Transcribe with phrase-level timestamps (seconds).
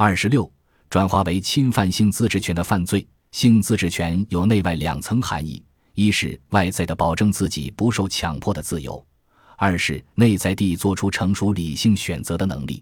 [0.00, 0.48] 二十六，
[0.88, 3.04] 转化为侵犯性自治权的犯罪。
[3.32, 5.60] 性自治权有内外两层含义：
[5.94, 9.04] 一是外在的保证自己不受强迫的自由；
[9.56, 12.80] 二是内在地做出成熟理性选择的能力。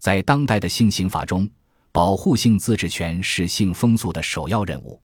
[0.00, 1.46] 在当代的性刑法中，
[1.92, 4.98] 保护性自治权是性风俗的首要任务。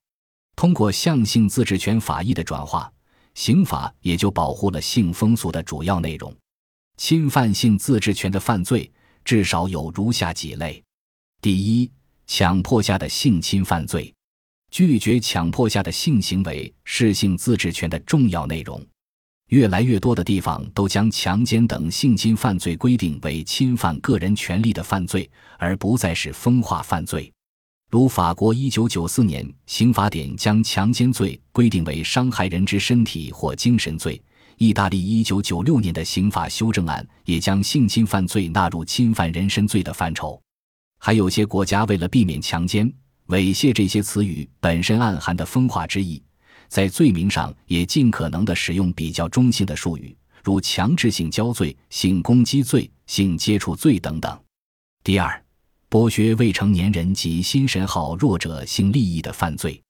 [0.55, 2.91] 通过向性自治权法益的转化，
[3.35, 6.35] 刑法也就保护了性风俗的主要内容。
[6.97, 8.91] 侵犯性自治权的犯罪
[9.23, 10.82] 至少有如下几类：
[11.43, 11.91] 第一，
[12.25, 14.13] 强迫下的性侵犯罪。
[14.71, 18.81] 拒绝强迫下的性行为是性自治权的重要内容。
[19.49, 27.29] 越来越多的地方都将强奸等性侵犯罪规定为侵犯个人权利的犯罪，而不再是风化犯罪。
[27.91, 34.19] 如法国一九九四年刑法典将强奸罪规定为伤害人之身体或精神罪，
[34.59, 40.41] 意大利一九九六年的刑法修正案也将性侵犯罪纳入侵犯人身罪的范畴。
[41.05, 42.89] 还有些国家为了避免强奸。
[43.27, 46.23] 猥亵这些词语本身暗含的风化之意，
[46.69, 54.39] 在罪名上也尽可能的使用比较中性的术语，如强制性交罪、性攻击罪、性接触罪等等。
[55.03, 55.43] 第二，
[55.89, 59.81] 剥削未成年人及心神好弱者性利益的犯罪。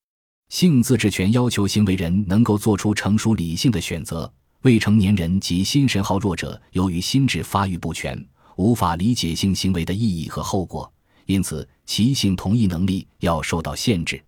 [0.49, 4.31] 性自治权要求行为人能够做出成熟理性的选择。
[4.63, 8.19] 未成年人及心神好弱者由于心智发育不全，
[8.55, 10.91] 无法理解性行为的意义和后果。
[11.25, 14.23] 因此，其性同意能力要受到限制。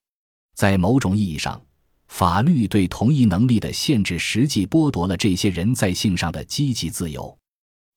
[0.55, 1.61] 在某种意义上，
[2.07, 7.35] 法律对同意能力的限制实际剥夺了这些人在性上的积极自由。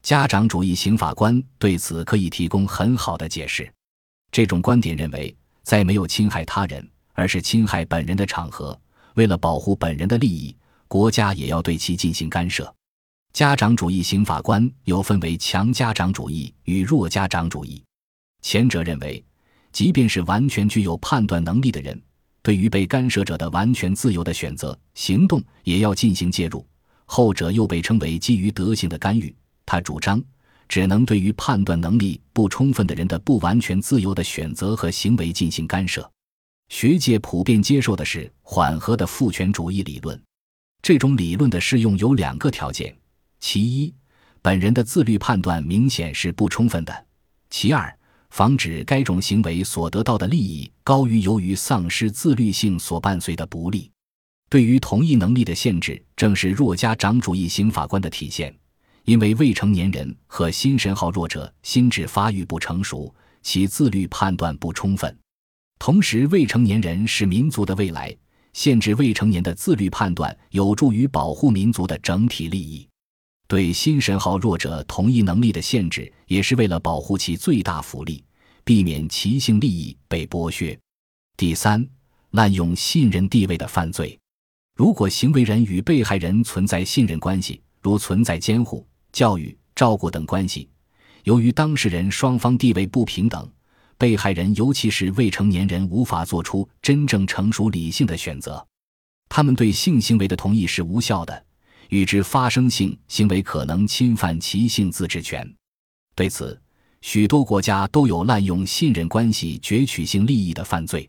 [0.02, 3.70] 家长主义刑法观对此可以提供很好的解释。
[4.30, 8.78] 这种观点认为，在没有侵害他人，而是侵害本人的场合，
[9.14, 12.72] 为了保护本人的利益，国家也要对其进行干涉。
[13.32, 17.82] 家长主义刑法观又分为强家长主义与弱家长主义。
[18.40, 19.22] 前者认为，
[19.72, 22.00] 即便是完全具有判断能力的人，
[22.42, 26.64] 对于被干涉者的完全自由的选择行动也要进行介入；
[27.04, 29.34] 后者又被称为基于德性的干预。
[29.66, 30.22] 他主张，
[30.68, 36.10] 只能对于判断能力不充分的人的不完全自由的选择和行为进行干涉。
[36.68, 40.18] 学界普遍接受的是缓和的父权主义理论。
[40.80, 42.96] 这种理论的适用有两个条件：
[43.40, 43.92] 其一，
[44.40, 46.94] 本人的自律判断明显是不充分的；
[47.50, 47.97] 其二。
[48.30, 53.90] 防止该种行为所得到的利益高于由于丧失自律性所伴随的不利。
[54.50, 58.54] 对于同意能力的限制，正是弱家长主义刑法观的体现。
[59.04, 65.18] 因为未成年人和心神好弱者心智发育不成熟，其自律判断不充分。
[65.78, 68.14] 同时，未成年人是民族的未来，
[68.52, 72.86] 限制未成年的自律判断有助于保护民族的整体利益。
[73.48, 78.22] 对心神好弱者同意能力的限制，也是为了保护其最大福利，
[78.62, 80.78] 避免其性利益被剥削。
[81.34, 81.88] 第三，
[82.32, 84.18] 滥用信任地位的犯罪。
[84.76, 90.68] 如果行为人与被害人存在信任关系，如存在监护、教育、照顾等关系，
[91.24, 93.50] 由于当事人双方地位不平等，
[93.96, 98.62] 被害人尤其是未成年人无法做出真正成熟理性的选择，
[99.30, 101.46] 他们对性行为的同意是无效的。
[101.88, 105.50] 与之发生性行为可能侵犯其性自治权，
[106.14, 106.60] 对此，
[107.00, 111.08] 许多国家都有滥用信任关系攫取性利益的犯罪。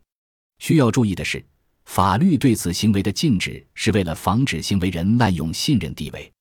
[0.60, 1.44] 需要注意的是，
[1.86, 6.32] 法律对此行为的禁止是为了防止行为人滥用信任地位。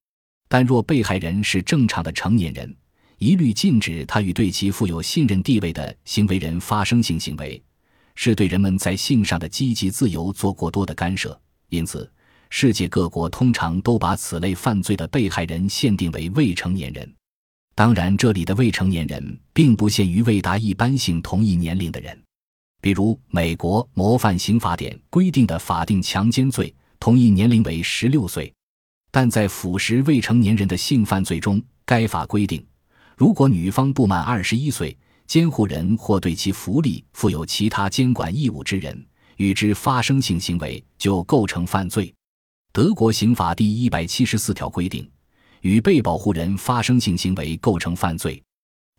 [0.49, 2.75] 但若被害人是正常的成年人，
[3.19, 7.61] 一律禁止他与对其负有信任地位的行为人发生性行为，
[8.15, 11.39] 是对人们在性上的积极自由做过多的干涉。
[11.71, 12.09] 因此。
[12.51, 17.15] 世界各国通常都把此类犯罪的被害人限定为未成年人，
[17.75, 22.19] 当然，这里的未成年人并不限于未达一般性同意年龄的人。
[22.81, 28.53] 比如，美国模范刑法典规定的法定强奸罪同意年龄为十六岁，
[29.11, 32.65] 但在腐蚀未成年人的性犯罪中，该法规定，
[33.17, 39.07] 如果女方不满二十一岁，监护人或对其福利负有其他监管义务之人
[39.37, 42.13] 与之发生性行为，就构成犯罪。
[42.73, 45.09] 德国刑法第一百七十四条规定，
[45.63, 48.41] 与被保护人发生性行为构成犯罪。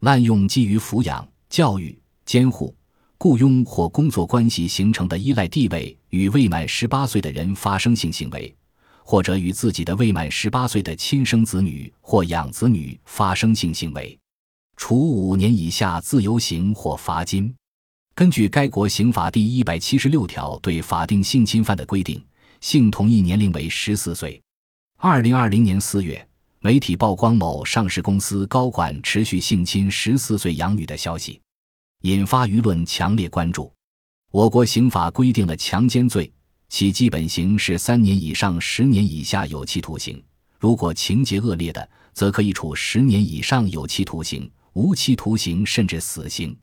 [0.02, 2.76] 滥用基于抚养、教育、监护、
[3.18, 8.54] 雇佣或工作关系形成的依赖地位，与未满十八岁的人发生性行为，
[9.04, 14.18] 或者与自己的未满十八岁的亲生子女或养子女发生性行为，
[14.78, 17.54] 处五年以下自由刑或罚金。
[18.16, 22.22] 根据该国刑法第一百七十六条对法定性侵犯的规定。
[22.62, 24.42] 性同意年龄为十四岁。
[24.98, 26.28] 二零二零年四月，
[26.60, 31.40] 媒体曝光某上市公司高管持续性侵十四岁养女的消息。
[32.04, 33.72] 引发舆论强烈关注。
[34.32, 36.32] 我国刑法规定了强奸罪，
[36.70, 40.16] 其基本刑是三年以上十年以下有期徒刑；
[40.60, 46.56] 如果情节恶劣的，则可以处十年以上有期徒刑、无期徒刑甚至死刑。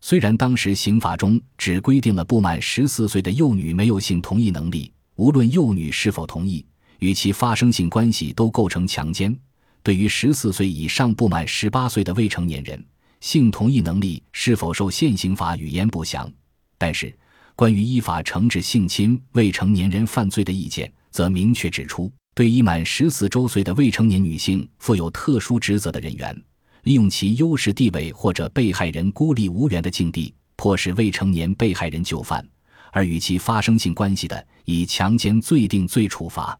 [0.00, 4.92] 虽然当时刑法中只规定了不满十四岁的幼女没有性同意能力，
[5.22, 6.66] 无论幼女是否同意，
[6.98, 9.32] 与其发生性关系都构成强奸。
[9.80, 12.84] 对于十四岁以上不满十八岁的未成年人，
[13.20, 16.28] 性同意能力是否受现行法语言不详。
[16.76, 17.16] 但是，
[17.54, 26.36] 关于依法惩治性侵未成年人犯罪的意见，则明确指出，对已满十四周岁的未成年女性负有特殊职责的人员。
[26.82, 32.44] 利用其优势地位或者被害人孤立无援的境地，迫使未成年被害人就范，
[32.92, 36.56] 而与其发生性关系的，以强奸罪定罪处罚。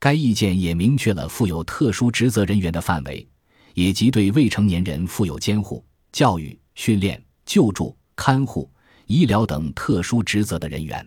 [0.00, 3.26] 该意见也明确了负有特殊职责人员的范围，
[3.74, 8.70] 以及对未成年人负有监护、教育、训练、救助、看护、
[9.06, 11.06] 医疗等特殊职责的人员。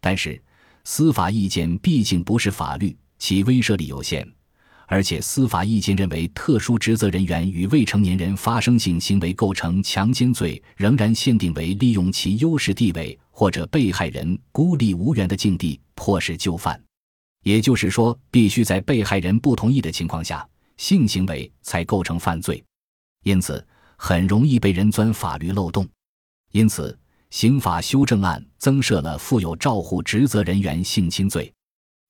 [0.00, 0.40] 但是，
[0.84, 4.26] 司法意见毕竟不是法律，其威慑力有限。
[4.86, 16.80] 而且，司法意见认为，特殊职责人员与未成年人发生性行为构成强奸罪，仍然限定为利用其优势地位或者被害人孤立无援的境地迫使就范。
[17.42, 22.64] 也就是说，必须在被害人不同意的情况下，性行为才构成犯罪。
[23.24, 23.66] 因此，
[23.96, 25.86] 很容易被人钻法律漏洞。
[26.52, 26.96] 因此，
[27.30, 31.52] 刑法修正案增设了负有照护职责人员性侵罪。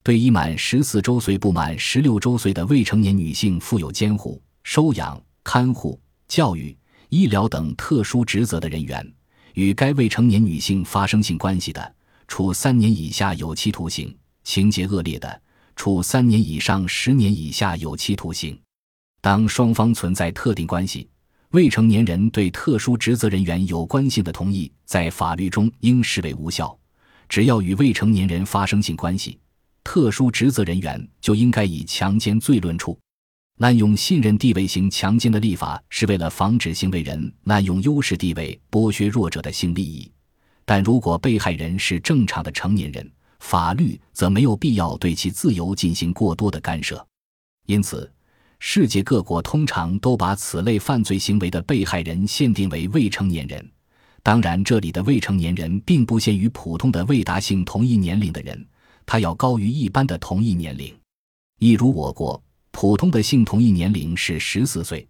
[0.03, 5.99] 对已满十四周岁不满十六周岁的未成年女性负有监护、收养、看护、
[6.29, 6.76] 教育、
[7.09, 9.15] 医疗等特殊职责的人员，
[9.55, 11.95] 与该未成年女性发生性关系的，
[12.27, 14.09] 处三年以下有期徒刑；
[14.43, 15.41] 情节恶劣的，
[15.77, 18.59] 处三年以上十年以下有期徒刑。
[19.21, 21.09] 当双方存在特定关系，
[21.51, 26.77] 未成年人对特殊职责人员有关性的同意，在法律中应视为无效。
[27.29, 29.39] 只要与未成年人发生性关系，
[29.85, 32.99] 特殊职责人员就应该以强奸罪论处。
[33.59, 40.11] 滥用信任地位型强奸的立法是为了防止行为人滥用优势地位剥削弱者的性利益，
[40.65, 43.09] 但如果被害人是正常的成年人，
[43.39, 47.06] 法律则没有必要对其自由进行过多的干涉。
[47.67, 48.11] 因此，
[48.59, 53.71] 世界各国通常都把此类犯罪行为的被害人限定为未成年人。
[54.25, 58.67] 当然，这里的未成年人并不限于普通的未达性同一年龄的人。
[59.07, 60.93] 他要高于一般的同一年龄，
[61.61, 62.43] 一如我国
[62.75, 65.09] 普通的性同意年龄是十四岁，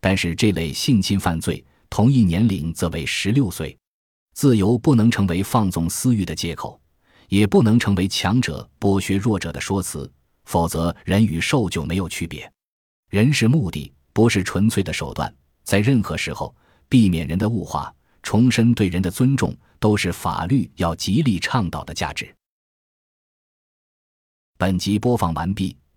[0.00, 3.74] 但是这类性侵犯罪同意年龄则为十六岁。
[4.34, 6.78] 自由不能成为放纵私欲的借口，
[7.28, 10.12] 也不能成为强者剥削弱者的说辞，
[10.46, 12.52] 否则人与兽就没有区别。
[13.10, 15.32] 人是目的，不是纯粹的手段。
[15.62, 16.52] 在任何时候，
[16.88, 17.94] 避免人的物化，
[18.24, 22.34] 重申对人的尊重，都是法律要极力倡导的价值。
[24.58, 25.76] 本集播放完毕，